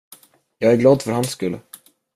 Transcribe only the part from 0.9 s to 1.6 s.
för hans skull.